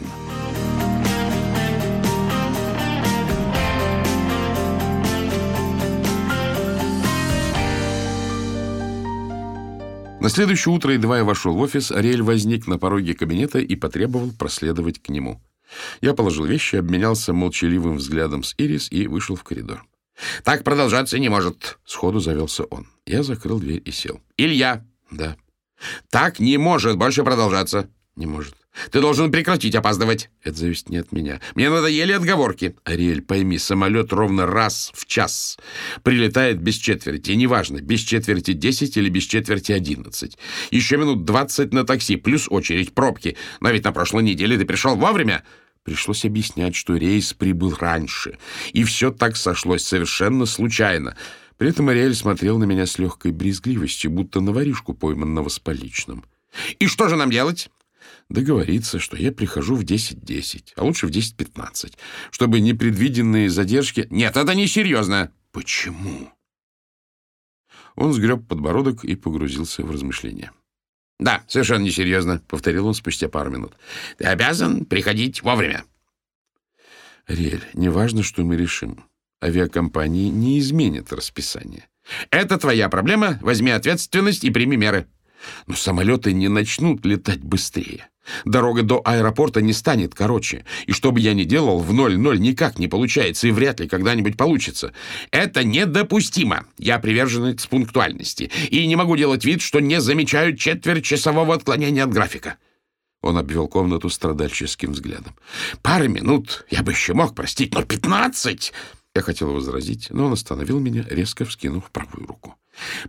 На 10.26 10.30
следующее 10.30 10.74
утро, 10.74 10.92
едва 10.92 11.18
я 11.18 11.24
вошел 11.24 11.54
в 11.54 11.60
офис, 11.60 11.92
Ариэль 11.92 12.22
возник 12.22 12.66
на 12.66 12.78
пороге 12.78 13.14
кабинета 13.14 13.60
и 13.60 13.76
потребовал 13.76 14.32
проследовать 14.32 15.00
к 15.00 15.08
нему. 15.08 15.40
Я 16.00 16.14
положил 16.14 16.44
вещи, 16.44 16.76
обменялся 16.76 17.32
молчаливым 17.32 17.96
взглядом 17.96 18.42
с 18.42 18.54
Ирис 18.58 18.90
и 18.90 19.06
вышел 19.06 19.37
в 19.37 19.44
коридор. 19.44 19.85
«Так 20.44 20.64
продолжаться 20.64 21.18
не 21.18 21.28
может»,— 21.28 21.78
сходу 21.85 22.20
завелся 22.20 22.64
он. 22.64 22.87
Я 23.04 23.23
закрыл 23.23 23.61
дверь 23.61 23.82
и 23.85 23.90
сел. 23.90 24.20
«Илья!» 24.37 24.85
«Да». 25.11 25.37
«Так 26.11 26.38
не 26.40 26.56
может 26.56 26.96
больше 26.96 27.23
продолжаться». 27.23 27.90
«Не 28.16 28.26
может». 28.26 28.54
Ты 28.90 29.00
должен 29.00 29.30
прекратить 29.33 29.75
опаздывать. 29.75 30.30
Это 30.42 30.56
зависит 30.56 30.88
не 30.90 30.99
от 30.99 31.12
меня. 31.12 31.40
Мне 31.54 31.71
надоели 31.71 32.12
отговорки. 32.12 32.76
Ариэль, 32.85 33.23
пойми, 33.23 33.59
самолет 33.59 34.12
ровно 34.12 34.47
раз 34.47 34.90
в 34.95 35.06
час 35.06 35.59
прилетает 36.02 36.61
без 36.61 36.76
четверти. 36.76 37.33
Неважно, 37.33 37.80
без 37.80 38.00
четверти 38.00 38.52
10 38.52 38.97
или 38.97 39.09
без 39.09 39.25
четверти 39.25 39.73
11. 39.73 40.38
Еще 40.71 40.97
минут 40.97 41.25
20 41.25 41.73
на 41.73 41.85
такси, 41.85 42.16
плюс 42.16 42.47
очередь, 42.49 42.95
пробки. 42.95 43.37
Но 43.61 43.71
ведь 43.71 43.85
на 43.85 43.92
прошлой 43.92 44.23
неделе 44.23 44.59
ты 44.59 44.64
пришел 44.64 44.97
вовремя. 44.97 45.42
Пришлось 45.83 46.25
объяснять, 46.25 46.75
что 46.75 46.97
рейс 46.97 47.33
прибыл 47.33 47.75
раньше. 47.78 48.38
И 48.73 48.85
все 48.85 49.11
так 49.11 49.37
сошлось 49.37 49.85
совершенно 49.85 50.45
случайно. 50.45 51.16
При 51.59 51.71
этом 51.71 51.88
Ариэль 51.88 52.14
смотрел 52.14 52.59
на 52.59 52.64
меня 52.64 52.87
с 52.87 52.99
легкой 52.99 53.33
брезгливостью, 53.33 54.11
будто 54.11 54.40
на 54.40 54.52
воришку, 54.52 54.95
пойманного 54.95 55.49
с 55.49 55.59
поличным. 55.59 56.25
«И 56.78 56.87
что 56.87 57.09
же 57.09 57.16
нам 57.16 57.30
делать?» 57.30 57.71
Договориться, 58.28 58.99
что 58.99 59.16
я 59.16 59.33
прихожу 59.33 59.76
в 59.76 59.83
10.10, 59.83 60.73
а 60.76 60.85
лучше 60.85 61.06
в 61.06 61.11
10.15, 61.11 61.95
чтобы 62.30 62.61
непредвиденные 62.61 63.50
задержки... 63.50 64.06
Нет, 64.11 64.37
это 64.37 64.54
несерьезно. 64.54 65.33
Почему? 65.52 66.30
Он 67.95 68.12
сгреб 68.12 68.47
подбородок 68.47 69.04
и 69.04 69.16
погрузился 69.16 69.83
в 69.83 69.90
размышления. 69.90 70.52
«Да, 71.18 71.45
совершенно 71.49 71.83
несерьезно»,— 71.83 72.42
повторил 72.49 72.87
он 72.87 72.95
спустя 72.95 73.28
пару 73.28 73.50
минут. 73.50 73.75
«Ты 74.18 74.25
обязан 74.25 74.85
приходить 74.85 75.42
вовремя». 75.42 75.85
«Риэль, 77.26 77.64
неважно, 77.73 78.23
что 78.23 78.45
мы 78.45 78.56
решим. 78.56 79.04
Авиакомпании 79.42 80.28
не 80.28 80.59
изменят 80.59 81.12
расписание». 81.12 81.88
«Это 82.30 82.59
твоя 82.59 82.88
проблема. 82.88 83.38
Возьми 83.40 83.71
ответственность 83.71 84.45
и 84.45 84.50
прими 84.50 84.76
меры». 84.76 85.09
«Но 85.66 85.74
самолеты 85.74 86.32
не 86.32 86.48
начнут 86.48 87.04
летать 87.04 87.42
быстрее. 87.42 88.08
Дорога 88.44 88.82
до 88.82 89.00
аэропорта 89.04 89.60
не 89.62 89.72
станет 89.72 90.14
короче, 90.14 90.64
и 90.86 90.92
что 90.92 91.12
бы 91.12 91.20
я 91.20 91.34
ни 91.34 91.44
делал, 91.44 91.78
в 91.78 91.92
ноль-ноль 91.92 92.40
никак 92.40 92.78
не 92.78 92.88
получается 92.88 93.48
и 93.48 93.52
вряд 93.52 93.80
ли 93.80 93.88
когда-нибудь 93.88 94.36
получится. 94.36 94.92
Это 95.30 95.64
недопустимо. 95.64 96.66
Я 96.78 96.98
приверженец 96.98 97.66
пунктуальности 97.66 98.50
и 98.70 98.86
не 98.86 98.96
могу 98.96 99.16
делать 99.16 99.44
вид, 99.44 99.62
что 99.62 99.80
не 99.80 100.00
замечаю 100.00 100.56
четвертьчасового 100.56 101.54
отклонения 101.54 102.04
от 102.04 102.12
графика. 102.12 102.56
Он 103.22 103.38
обвел 103.38 103.66
комнату 103.66 104.08
страдальческим 104.08 104.92
взглядом. 104.92 105.34
«Пары 105.82 106.08
минут 106.08 106.64
я 106.70 106.82
бы 106.82 106.92
еще 106.92 107.14
мог 107.14 107.34
простить, 107.34 107.74
но 107.74 107.82
пятнадцать!» 107.82 108.72
Я 109.16 109.23
хотел 109.23 109.50
возразить, 109.50 110.11
но 110.11 110.26
он 110.26 110.35
остановил 110.35 110.78
меня, 110.78 111.02
резко 111.08 111.46
вскинув 111.46 111.90
правую 111.90 112.26
руку. 112.26 112.54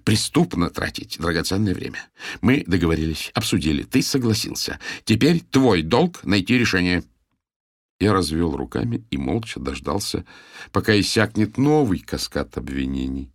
Преступно 0.05 0.69
тратить 0.69 1.17
драгоценное 1.19 1.73
время. 1.73 1.99
Мы 2.39 2.63
договорились, 2.65 3.29
обсудили, 3.33 3.83
ты 3.83 4.01
согласился. 4.01 4.79
Теперь 5.03 5.41
твой 5.41 5.81
долг— 5.81 6.21
найти 6.23 6.57
решение. 6.57 7.03
Я 7.99 8.13
развел 8.13 8.55
руками 8.55 9.05
и 9.11 9.17
молча 9.17 9.59
дождался, 9.59 10.23
пока 10.71 10.97
иссякнет 10.97 11.57
новый 11.57 11.99
каскад 11.99 12.57
обвинений. 12.57 13.29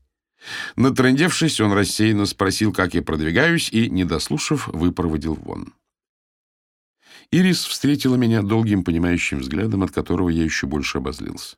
Натрындевшись, 0.75 1.61
он 1.61 1.75
рассеянно 1.75 2.25
спросил, 2.25 2.73
как 2.73 2.95
я 2.95 3.02
продвигаюсь, 3.02 3.69
и, 3.71 3.91
не 3.91 4.07
дослушав, 4.07 4.69
выпроводил 4.69 5.35
вон. 5.35 5.75
Ирис 7.31 7.67
встретила 7.67 8.14
меня 8.14 8.41
долгим 8.41 8.83
понимающим 8.83 9.41
взглядом, 9.41 9.83
от 9.83 9.91
которого 9.91 10.31
я 10.31 10.43
еще 10.43 10.67
больше 10.67 10.97
обозлился. 10.97 11.57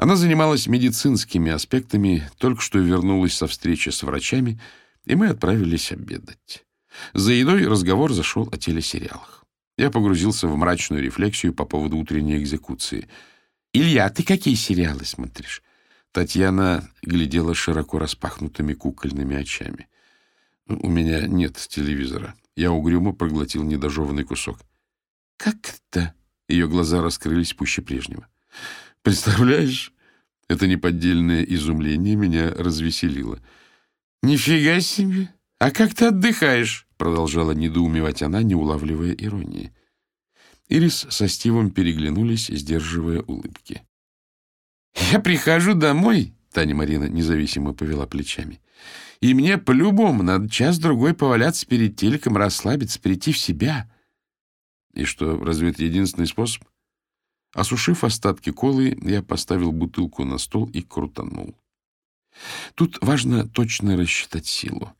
Она 0.00 0.16
занималась 0.16 0.66
медицинскими 0.66 1.52
аспектами, 1.52 2.26
только 2.38 2.62
что 2.62 2.78
вернулась 2.78 3.34
со 3.34 3.46
встречи 3.46 3.90
с 3.90 4.02
врачами, 4.02 4.58
и 5.04 5.14
мы 5.14 5.26
отправились 5.26 5.92
обедать. 5.92 6.64
За 7.12 7.34
едой 7.34 7.66
разговор 7.66 8.10
зашел 8.14 8.48
о 8.50 8.56
телесериалах. 8.56 9.44
Я 9.76 9.90
погрузился 9.90 10.48
в 10.48 10.56
мрачную 10.56 11.02
рефлексию 11.02 11.52
по 11.52 11.66
поводу 11.66 11.98
утренней 11.98 12.38
экзекуции. 12.38 13.08
«Илья, 13.74 14.08
ты 14.08 14.22
какие 14.22 14.54
сериалы 14.54 15.04
смотришь?» 15.04 15.62
Татьяна 16.12 16.88
глядела 17.02 17.54
широко 17.54 17.98
распахнутыми 17.98 18.72
кукольными 18.72 19.36
очами. 19.36 19.86
«У 20.66 20.88
меня 20.88 21.26
нет 21.26 21.56
телевизора». 21.68 22.34
Я 22.56 22.72
угрюмо 22.72 23.12
проглотил 23.12 23.64
недожеванный 23.64 24.24
кусок. 24.24 24.60
«Как 25.36 25.56
это?» 25.92 26.14
Ее 26.48 26.68
глаза 26.68 27.02
раскрылись 27.02 27.52
пуще 27.52 27.82
прежнего. 27.82 28.26
Представляешь? 29.02 29.92
Это 30.48 30.66
неподдельное 30.66 31.42
изумление 31.42 32.16
меня 32.16 32.50
развеселило. 32.50 33.38
«Нифига 34.22 34.80
себе! 34.80 35.32
А 35.58 35.70
как 35.70 35.94
ты 35.94 36.06
отдыхаешь?» 36.06 36.86
Продолжала 36.96 37.52
недоумевать 37.52 38.22
она, 38.22 38.42
не 38.42 38.54
улавливая 38.54 39.12
иронии. 39.12 39.72
Ирис 40.68 41.06
со 41.08 41.28
Стивом 41.28 41.70
переглянулись, 41.70 42.48
сдерживая 42.48 43.22
улыбки. 43.22 43.82
«Я 45.12 45.20
прихожу 45.20 45.74
домой, 45.74 46.34
Таня 46.52 46.74
Марина 46.74 47.04
независимо 47.04 47.72
повела 47.72 48.06
плечами. 48.06 48.60
И 49.20 49.34
мне 49.34 49.58
по-любому 49.58 50.22
надо 50.22 50.48
час-другой 50.48 51.14
поваляться 51.14 51.66
перед 51.66 51.96
телеком, 51.96 52.36
расслабиться, 52.36 53.00
прийти 53.00 53.32
в 53.32 53.38
себя. 53.38 53.90
И 54.92 55.04
что, 55.04 55.36
разве 55.42 55.70
это 55.70 55.84
единственный 55.84 56.26
способ? 56.26 56.64
Осушив 57.52 58.04
остатки 58.04 58.50
колы, 58.50 58.96
я 59.02 59.22
поставил 59.22 59.72
бутылку 59.72 60.24
на 60.24 60.38
стол 60.38 60.66
и 60.72 60.82
крутанул. 60.82 61.56
Тут 62.74 62.98
важно 63.00 63.46
точно 63.48 63.96
рассчитать 63.96 64.46
силу. 64.46 64.92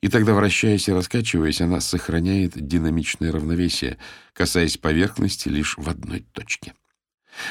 И 0.00 0.08
тогда, 0.08 0.34
вращаясь 0.34 0.88
и 0.88 0.92
раскачиваясь, 0.92 1.60
она 1.60 1.80
сохраняет 1.80 2.52
динамичное 2.54 3.32
равновесие, 3.32 3.96
касаясь 4.32 4.76
поверхности 4.76 5.48
лишь 5.48 5.78
в 5.78 5.88
одной 5.88 6.20
точке. 6.32 6.74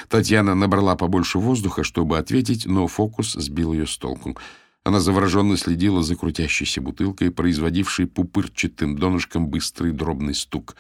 Татьяна 0.09 0.53
набрала 0.53 0.95
побольше 0.95 1.39
воздуха, 1.39 1.83
чтобы 1.83 2.17
ответить, 2.17 2.65
но 2.65 2.87
фокус 2.87 3.33
сбил 3.33 3.73
ее 3.73 3.87
с 3.87 3.97
толку. 3.97 4.37
Она 4.83 4.99
завороженно 4.99 5.57
следила 5.57 6.03
за 6.03 6.15
крутящейся 6.15 6.81
бутылкой, 6.81 7.31
производившей 7.31 8.07
пупырчатым 8.07 8.97
донышком 8.97 9.47
быстрый 9.47 9.91
дробный 9.91 10.35
стук. 10.35 10.75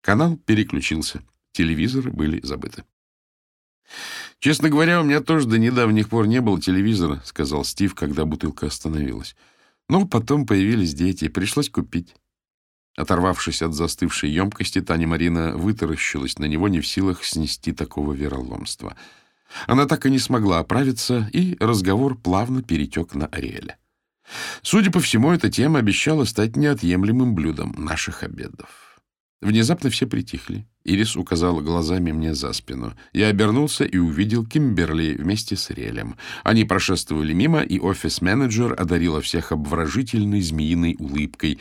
Канал 0.00 0.36
переключился. 0.36 1.22
Телевизоры 1.56 2.10
были 2.10 2.44
забыты. 2.44 2.84
«Честно 4.40 4.68
говоря, 4.68 5.00
у 5.00 5.04
меня 5.04 5.22
тоже 5.22 5.48
до 5.48 5.56
недавних 5.56 6.10
пор 6.10 6.26
не 6.26 6.42
было 6.42 6.60
телевизора»,— 6.60 7.22
сказал 7.24 7.64
Стив, 7.64 7.94
когда 7.94 8.26
бутылка 8.26 8.66
остановилась. 8.66 9.34
«Но 9.88 10.06
потом 10.06 10.44
появились 10.44 10.92
дети, 10.92 11.28
пришлось 11.28 11.70
купить». 11.70 12.14
Оторвавшись 12.94 13.62
от 13.62 13.72
застывшей 13.72 14.30
емкости, 14.32 14.82
Таня 14.82 15.06
Марина 15.06 15.56
вытаращилась 15.56 16.38
на 16.38 16.44
него, 16.44 16.68
не 16.68 16.80
в 16.80 16.86
силах 16.86 17.24
снести 17.24 17.72
такого 17.72 18.12
вероломства. 18.12 18.94
Она 19.66 19.86
так 19.86 20.04
и 20.04 20.10
не 20.10 20.18
смогла 20.18 20.58
оправиться, 20.58 21.30
и 21.32 21.56
разговор 21.58 22.18
плавно 22.18 22.62
перетек 22.62 23.14
на 23.14 23.28
Ариэля. 23.28 23.78
Судя 24.60 24.90
по 24.90 25.00
всему, 25.00 25.32
эта 25.32 25.50
тема 25.50 25.78
обещала 25.78 26.24
стать 26.24 26.54
неотъемлемым 26.54 27.34
блюдом 27.34 27.74
наших 27.78 28.24
обедов. 28.24 29.00
Внезапно 29.40 29.88
все 29.88 30.06
притихли. 30.06 30.66
Ирис 30.86 31.16
указала 31.16 31.60
глазами 31.60 32.12
мне 32.12 32.32
за 32.34 32.52
спину. 32.52 32.94
Я 33.12 33.26
обернулся 33.28 33.84
и 33.84 33.98
увидел 33.98 34.46
Кимберли 34.46 35.16
вместе 35.18 35.56
с 35.56 35.70
Релем. 35.70 36.16
Они 36.44 36.64
прошествовали 36.64 37.32
мимо, 37.32 37.60
и 37.60 37.80
офис-менеджер 37.80 38.74
одарила 38.78 39.20
всех 39.20 39.50
обворожительной 39.50 40.40
змеиной 40.40 40.96
улыбкой, 40.98 41.58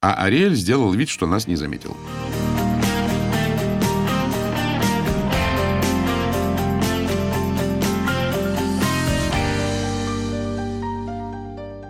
а 0.00 0.14
Ариэль 0.14 0.54
сделал 0.54 0.92
вид, 0.92 1.08
что 1.08 1.26
нас 1.26 1.48
не 1.48 1.56
заметил. 1.56 1.96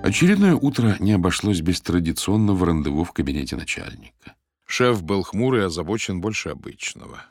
Очередное 0.02 0.56
утро 0.56 0.96
не 0.98 1.12
обошлось 1.12 1.60
без 1.60 1.80
традиционного 1.82 2.66
рандеву 2.66 3.04
в 3.04 3.12
кабинете 3.12 3.54
начальника. 3.54 4.34
Шеф 4.70 5.02
был 5.02 5.24
хмурый 5.24 5.62
и 5.62 5.64
озабочен 5.64 6.20
больше 6.20 6.50
обычного. 6.50 7.24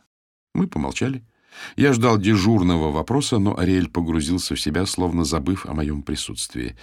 Мы 0.54 0.68
помолчали. 0.68 1.24
Я 1.78 1.94
ждал 1.94 2.18
дежурного 2.18 2.92
вопроса, 2.92 3.40
но 3.40 3.58
Ариэль 3.58 3.90
погрузился 3.90 4.56
в 4.56 4.62
себя, 4.62 4.86
словно 4.86 5.24
забыв 5.24 5.66
о 5.66 5.74
моем 5.74 6.04
присутствии. 6.04 6.78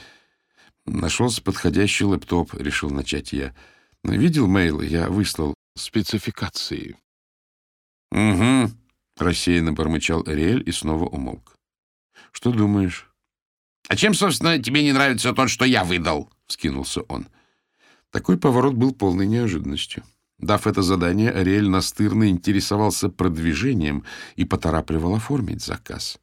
Нашелся 0.86 1.42
подходящий 1.42 2.06
лэптоп, 2.06 2.54
решил 2.54 2.88
начать 2.88 3.34
я. 3.34 3.54
Видел 4.02 4.46
мейлы, 4.46 4.86
я 4.86 5.10
выслал 5.10 5.52
спецификации.— 5.76 6.96
Угу,— 8.12 8.70
рассеянно 9.18 9.74
промычал 9.74 10.22
Ариэль 10.26 10.66
и 10.66 10.72
снова 10.72 11.04
умолк.— 11.04 11.54
Что 12.32 12.50
думаешь?— 12.50 13.10
А 13.88 13.96
чем, 13.96 14.14
собственно, 14.14 14.58
тебе 14.62 14.82
не 14.82 14.92
нравится 14.94 15.34
тот, 15.34 15.50
что 15.50 15.66
я 15.66 15.84
выдал?— 15.84 16.32
вскинулся 16.46 17.02
он. 17.02 17.28
Такой 18.10 18.38
поворот 18.38 18.72
был 18.72 18.94
полной 18.94 19.26
неожиданностью.— 19.26 20.02
Дав 20.38 20.66
это 20.66 20.82
задание, 20.82 21.30
Ариэль 21.30 21.68
настырно 21.68 22.28
интересовался 22.28 23.08
продвижением 23.08 24.04
и 24.36 24.44
поторапливал 24.44 25.14
оформить 25.14 25.64
заказ. 25.64 26.18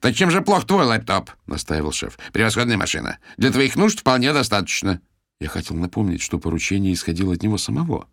«Так 0.00 0.14
чем 0.14 0.30
же 0.30 0.42
плох 0.42 0.66
твой 0.66 0.84
лэптоп?»— 0.84 1.30
настаивал 1.46 1.92
шеф. 1.92 2.18
«Превосходная 2.32 2.76
машина. 2.76 3.18
Для 3.38 3.50
твоих 3.50 3.76
нужд 3.76 4.00
вполне 4.00 4.32
достаточно». 4.32 5.00
Я 5.40 5.48
хотел 5.48 5.76
напомнить, 5.76 6.20
что 6.20 6.38
поручение 6.38 6.92
исходило 6.92 7.32
от 7.32 7.42
него 7.42 7.56
самого. 7.56 8.06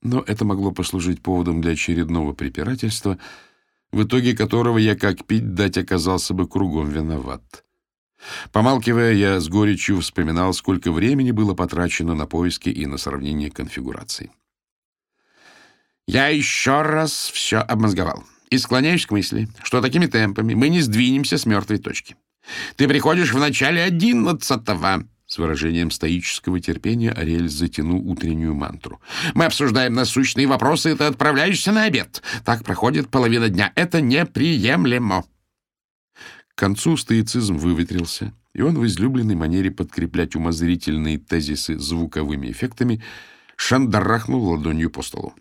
Но 0.00 0.22
это 0.24 0.44
могло 0.44 0.70
послужить 0.70 1.22
поводом 1.22 1.60
для 1.60 1.72
очередного 1.72 2.34
препирательства, 2.34 3.18
в 3.90 4.04
итоге 4.04 4.36
которого 4.36 4.78
я, 4.78 4.94
как 4.94 5.26
пить 5.26 5.54
дать, 5.54 5.76
оказался 5.76 6.34
бы 6.34 6.46
кругом 6.46 6.88
виноват. 6.88 7.65
Помалкивая, 8.52 9.12
я 9.12 9.40
с 9.40 9.48
горечью 9.48 10.00
вспоминал, 10.00 10.52
сколько 10.52 10.90
времени 10.92 11.30
было 11.30 11.54
потрачено 11.54 12.14
на 12.14 12.26
поиски 12.26 12.68
и 12.68 12.86
на 12.86 12.96
сравнение 12.98 13.50
конфигураций. 13.50 14.30
Я 16.06 16.28
еще 16.28 16.82
раз 16.82 17.30
все 17.32 17.58
обмозговал 17.58 18.24
и 18.50 18.58
склоняюсь 18.58 19.06
к 19.06 19.10
мысли, 19.10 19.48
что 19.62 19.80
такими 19.80 20.06
темпами 20.06 20.54
мы 20.54 20.68
не 20.68 20.80
сдвинемся 20.80 21.36
с 21.36 21.46
мертвой 21.46 21.78
точки. 21.78 22.16
Ты 22.76 22.86
приходишь 22.86 23.32
в 23.32 23.38
начале 23.38 23.82
одиннадцатого. 23.82 25.04
С 25.26 25.38
выражением 25.38 25.90
стоического 25.90 26.60
терпения 26.60 27.10
Ариэль 27.10 27.48
затянул 27.48 28.08
утреннюю 28.08 28.54
мантру. 28.54 29.00
«Мы 29.34 29.46
обсуждаем 29.46 29.94
насущные 29.94 30.46
вопросы, 30.46 30.92
и 30.92 30.94
ты 30.94 31.02
отправляешься 31.02 31.72
на 31.72 31.84
обед. 31.84 32.22
Так 32.44 32.62
проходит 32.64 33.08
половина 33.08 33.48
дня. 33.48 33.72
Это 33.74 34.00
неприемлемо». 34.00 35.24
К 36.56 36.60
концу 36.60 36.96
стоицизм 36.96 37.58
выветрился, 37.58 38.32
и 38.54 38.62
он 38.62 38.78
в 38.78 38.86
излюбленной 38.86 39.34
манере 39.34 39.70
подкреплять 39.70 40.34
умозрительные 40.36 41.18
тезисы 41.18 41.78
звуковыми 41.78 42.50
эффектами 42.50 43.02
шандарахнул 43.56 44.42
ладонью 44.42 44.90
по 44.90 45.02
столу. 45.02 45.34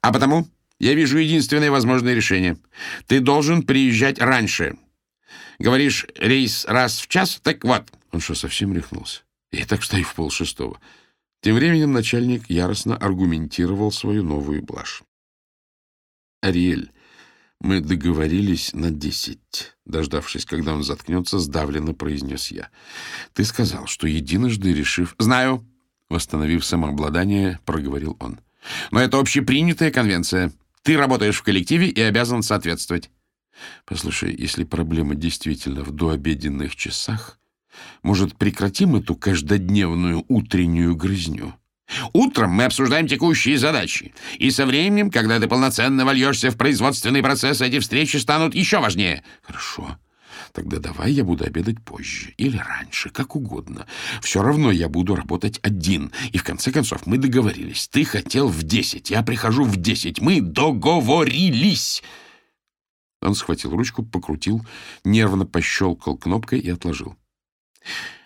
«А 0.00 0.10
потому 0.10 0.48
я 0.78 0.94
вижу 0.94 1.18
единственное 1.18 1.70
возможное 1.70 2.14
решение. 2.14 2.56
Ты 3.06 3.20
должен 3.20 3.62
приезжать 3.64 4.18
раньше. 4.18 4.78
Говоришь, 5.58 6.06
рейс 6.16 6.64
раз 6.64 7.00
в 7.00 7.08
час? 7.08 7.38
Так 7.42 7.62
вот». 7.62 7.92
Он 8.10 8.20
что, 8.20 8.34
совсем 8.34 8.72
рехнулся? 8.72 9.20
Я 9.52 9.66
так 9.66 9.84
стою 9.84 10.04
в 10.04 10.14
полшестого. 10.14 10.80
Тем 11.42 11.54
временем 11.54 11.92
начальник 11.92 12.48
яростно 12.48 12.96
аргументировал 12.96 13.92
свою 13.92 14.22
новую 14.22 14.62
блажь. 14.62 15.02
«Ариэль, 16.40 16.90
«Мы 17.60 17.80
договорились 17.80 18.72
на 18.72 18.90
десять»,— 18.90 19.76
дождавшись, 19.84 20.46
когда 20.46 20.74
он 20.74 20.82
заткнется, 20.82 21.38
сдавленно 21.38 21.92
произнес 21.92 22.50
я. 22.50 22.70
«Ты 23.34 23.44
сказал, 23.44 23.86
что 23.86 24.06
единожды 24.06 24.72
решив...» 24.72 25.14
«Знаю»,— 25.18 25.66
восстановив 26.08 26.64
самообладание, 26.64 27.60
проговорил 27.66 28.16
он. 28.18 28.40
«Но 28.90 29.00
это 29.00 29.18
общепринятая 29.18 29.90
конвенция. 29.90 30.52
Ты 30.82 30.96
работаешь 30.96 31.36
в 31.36 31.42
коллективе 31.42 31.88
и 31.88 32.00
обязан 32.00 32.42
соответствовать». 32.42 33.10
«Послушай, 33.84 34.34
если 34.34 34.64
проблема 34.64 35.14
действительно 35.14 35.84
в 35.84 35.90
дообеденных 35.90 36.74
часах, 36.76 37.38
может, 38.02 38.36
прекратим 38.36 38.96
эту 38.96 39.14
каждодневную 39.14 40.24
утреннюю 40.28 40.96
грызню?» 40.96 41.54
Утром 42.12 42.52
мы 42.52 42.64
обсуждаем 42.64 43.06
текущие 43.06 43.58
задачи, 43.58 44.14
и 44.38 44.50
со 44.50 44.66
временем, 44.66 45.10
когда 45.10 45.38
ты 45.38 45.48
полноценно 45.48 46.04
вольешься 46.04 46.50
в 46.50 46.56
производственный 46.56 47.22
процесс, 47.22 47.60
эти 47.60 47.78
встречи 47.78 48.16
станут 48.16 48.54
еще 48.54 48.80
важнее. 48.80 49.22
Хорошо. 49.42 49.98
Тогда 50.52 50.78
давай 50.78 51.12
я 51.12 51.24
буду 51.24 51.44
обедать 51.44 51.82
позже 51.84 52.34
или 52.36 52.56
раньше, 52.56 53.10
как 53.10 53.36
угодно. 53.36 53.86
Все 54.20 54.42
равно 54.42 54.70
я 54.70 54.88
буду 54.88 55.14
работать 55.14 55.60
один. 55.62 56.12
И 56.32 56.38
в 56.38 56.44
конце 56.44 56.72
концов 56.72 57.06
мы 57.06 57.18
договорились. 57.18 57.88
Ты 57.88 58.04
хотел 58.04 58.48
в 58.48 58.62
десять, 58.62 59.10
я 59.10 59.22
прихожу 59.22 59.64
в 59.64 59.76
десять. 59.76 60.20
Мы 60.20 60.40
договорились. 60.40 62.02
Он 63.20 63.34
схватил 63.34 63.70
ручку, 63.72 64.02
покрутил, 64.02 64.64
нервно 65.04 65.46
пощелкал 65.46 66.16
кнопкой 66.16 66.58
и 66.58 66.70
отложил. 66.70 67.16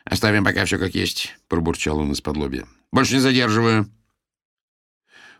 «Оставим 0.04 0.44
пока 0.44 0.64
все 0.66 0.78
как 0.78 0.94
есть»,— 0.94 1.34
пробурчал 1.48 1.98
он 1.98 2.12
из-под 2.12 2.36
лобья. 2.36 2.66
Больше 2.94 3.14
не 3.14 3.20
задерживаю. 3.20 3.90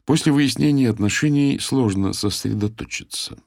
После 0.05 0.33
выяснения 0.33 0.91
отношений 0.91 1.61
сложно 1.61 2.13
сосредоточиться. 2.13 3.39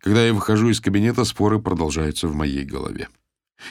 Когда 0.00 0.24
я 0.24 0.32
выхожу 0.32 0.70
из 0.70 0.80
кабинета, 0.80 1.24
споры 1.24 1.60
продолжаются 1.60 2.28
в 2.28 2.34
моей 2.34 2.64
голове. 2.64 3.10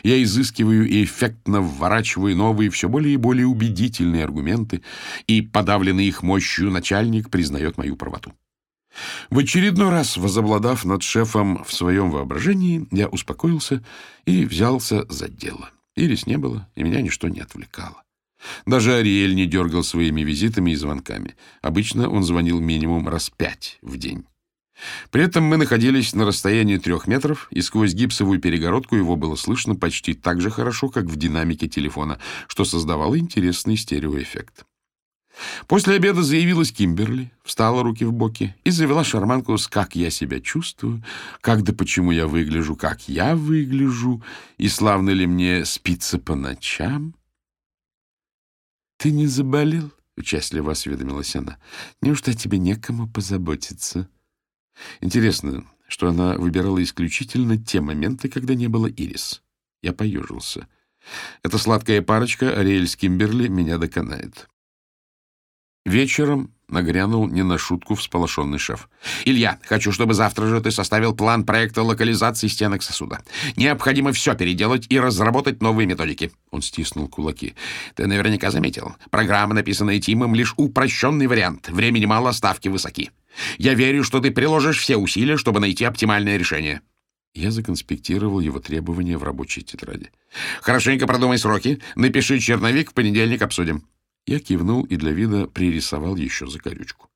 Я 0.03 0.21
изыскиваю 0.21 0.87
и 0.87 1.03
эффектно 1.03 1.61
вворачиваю 1.61 2.37
новые, 2.37 2.69
все 2.69 2.87
более 2.87 3.15
и 3.15 3.17
более 3.17 3.47
убедительные 3.47 4.23
аргументы, 4.23 4.83
и, 5.25 5.41
подавленный 5.41 6.05
их 6.05 6.21
мощью, 6.21 6.69
начальник 6.69 7.31
признает 7.31 7.75
мою 7.75 7.95
правоту. 7.95 8.33
В 9.31 9.39
очередной 9.39 9.89
раз, 9.89 10.15
возобладав 10.15 10.85
над 10.85 11.01
шефом 11.01 11.63
в 11.63 11.73
своем 11.73 12.11
воображении, 12.11 12.87
я 12.91 13.07
успокоился 13.07 13.83
и 14.25 14.45
взялся 14.45 15.11
за 15.11 15.27
дело. 15.27 15.71
Ирис 15.95 16.27
не 16.27 16.37
было, 16.37 16.69
и 16.75 16.83
меня 16.83 17.01
ничто 17.01 17.29
не 17.29 17.39
отвлекало. 17.39 18.03
Даже 18.65 18.95
Ариэль 18.95 19.35
не 19.35 19.45
дергал 19.45 19.83
своими 19.83 20.21
визитами 20.21 20.71
и 20.71 20.75
звонками. 20.75 21.35
Обычно 21.61 22.09
он 22.09 22.23
звонил 22.23 22.59
минимум 22.59 23.07
раз 23.07 23.29
пять 23.29 23.77
в 23.81 23.97
день. 23.97 24.25
При 25.11 25.23
этом 25.23 25.43
мы 25.43 25.57
находились 25.57 26.13
на 26.13 26.25
расстоянии 26.25 26.77
трех 26.77 27.07
метров, 27.07 27.47
и 27.51 27.61
сквозь 27.61 27.93
гипсовую 27.93 28.39
перегородку 28.39 28.95
его 28.95 29.15
было 29.15 29.35
слышно 29.35 29.75
почти 29.75 30.13
так 30.13 30.41
же 30.41 30.49
хорошо, 30.49 30.89
как 30.89 31.05
в 31.05 31.15
динамике 31.15 31.67
телефона, 31.67 32.19
что 32.47 32.65
создавало 32.65 33.17
интересный 33.17 33.77
стереоэффект. 33.77 34.65
После 35.67 35.95
обеда 35.95 36.21
заявилась 36.21 36.71
Кимберли, 36.71 37.31
встала 37.43 37.81
руки 37.81 38.05
в 38.05 38.13
боки 38.13 38.55
и 38.63 38.69
завела 38.69 39.03
шарманку 39.03 39.57
с 39.57 39.67
«как 39.67 39.95
я 39.95 40.11
себя 40.11 40.39
чувствую», 40.39 41.03
«как 41.41 41.63
да 41.63 41.73
почему 41.73 42.11
я 42.11 42.27
выгляжу, 42.27 42.75
как 42.75 43.07
я 43.07 43.35
выгляжу» 43.35 44.21
и 44.57 44.67
«славно 44.67 45.09
ли 45.09 45.25
мне 45.25 45.65
спится 45.65 46.19
по 46.19 46.35
ночам». 46.35 47.15
«Ты 49.03 49.11
не 49.11 49.27
заболел?»— 49.27 49.91
участливо 50.15 50.71
осведомилась 50.71 51.35
она. 51.35 51.57
«Неужто 52.01 52.31
о 52.31 52.33
тебе 52.33 52.57
некому 52.57 53.05
позаботиться?» 53.05 54.07
Интересно, 55.01 55.65
что 55.89 56.07
она 56.07 56.37
выбирала 56.37 56.81
исключительно 56.81 57.57
те 57.57 57.81
моменты, 57.81 58.29
когда 58.29 58.55
не 58.55 58.69
было 58.69 58.87
Ирис. 58.87 59.43
Я 59.81 59.91
поежился. 59.91 60.69
Эта 61.43 61.57
сладкая 61.57 62.01
парочка, 62.01 62.57
Ариэль 62.57 62.87
с 62.87 62.95
Кимберли, 62.95 63.49
меня 63.49 63.77
доконает. 63.77 64.47
Вечером 65.85 66.53
нагрянул 66.69 67.27
не 67.27 67.43
на 67.43 67.57
шутку 67.57 67.95
всполошенный 67.95 68.57
шеф. 68.57 68.89
«Илья, 69.25 69.59
хочу, 69.63 69.91
чтобы 69.91 70.13
завтра 70.13 70.47
же 70.47 70.61
ты 70.61 70.71
составил 70.71 71.13
план 71.13 71.45
проекта 71.45 71.83
локализации 71.83 72.47
стенок 72.47 72.83
сосуда. 72.83 73.21
Необходимо 73.57 74.13
все 74.13 74.33
переделать 74.33 74.87
и 74.89 74.99
разработать 74.99 75.61
новые 75.61 75.85
методики». 75.85 76.31
Он 76.51 76.61
стиснул 76.61 77.07
кулаки. 77.07 77.55
«Ты 77.95 78.07
наверняка 78.07 78.49
заметил. 78.49 78.95
Программа, 79.11 79.53
написанная 79.53 79.99
Тимом, 79.99 80.35
лишь 80.35 80.53
упрощенный 80.57 81.27
вариант. 81.27 81.69
Времени 81.69 82.05
мало, 82.05 82.31
ставки 82.31 82.69
высоки. 82.69 83.11
Я 83.57 83.73
верю, 83.73 84.03
что 84.03 84.19
ты 84.19 84.31
приложишь 84.31 84.79
все 84.79 84.95
усилия, 84.95 85.37
чтобы 85.37 85.59
найти 85.59 85.83
оптимальное 85.83 86.37
решение». 86.37 86.81
Я 87.35 87.49
законспектировал 87.49 88.39
его 88.39 88.59
требования 88.59 89.17
в 89.17 89.23
рабочей 89.23 89.63
тетради. 89.63 90.11
«Хорошенько 90.61 91.07
продумай 91.07 91.37
сроки. 91.37 91.81
Напиши 91.95 92.39
черновик, 92.39 92.91
в 92.91 92.93
понедельник 92.93 93.41
обсудим». 93.41 93.83
Я 94.25 94.39
кивнул 94.39 94.83
и 94.85 94.95
для 94.95 95.11
вида 95.11 95.47
пририсовал 95.47 96.15
еще 96.15 96.47
закорючку. 96.47 97.09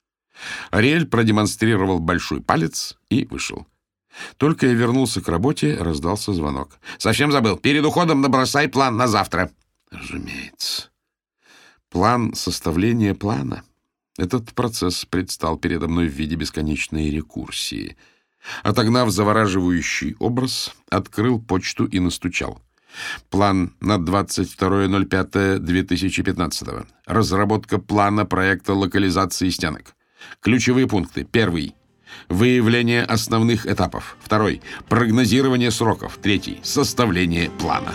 Ариэль 0.72 1.08
продемонстрировал 1.08 2.00
большой 2.00 2.42
палец 2.42 2.98
и 3.10 3.26
вышел. 3.26 3.66
Только 4.38 4.68
я 4.68 4.74
вернулся 4.74 5.22
к 5.22 5.28
работе, 5.28 5.76
раздался 5.76 6.34
звонок. 6.34 6.80
«Совсем 6.98 7.32
забыл. 7.32 7.58
Перед 7.58 7.86
уходом 7.86 8.22
набросай 8.22 8.68
план 8.68 8.98
на 8.98 9.08
завтра». 9.08 9.52
«Разумеется. 9.92 10.90
План 11.90 12.34
составления 12.34 13.14
плана». 13.14 13.64
Этот 14.18 14.54
процесс 14.54 15.06
предстал 15.06 15.58
передо 15.58 15.88
мной 15.88 16.08
в 16.08 16.14
виде 16.14 16.36
бесконечной 16.36 17.12
рекурсии. 17.12 17.96
Отогнав 18.64 19.12
завораживающий 19.12 20.16
образ, 20.20 20.74
открыл 20.90 21.40
почту 21.40 21.86
и 21.86 22.00
настучал. 22.00 22.62
План 23.30 23.74
на 23.82 23.98
22.05.2015. 23.98 26.86
Разработка 27.06 27.80
плана 27.80 28.26
проекта 28.26 28.74
локализации 28.74 29.50
стенок. 29.50 29.96
Ключевые 30.42 30.88
пункты. 30.88 31.24
Первый. 31.24 31.76
Выявление 32.30 33.04
основных 33.04 33.68
этапов. 33.68 34.18
Второй. 34.20 34.62
Прогнозирование 34.90 35.72
сроков. 35.72 36.18
Третий. 36.22 36.60
Составление 36.64 37.50
плана. 37.52 37.94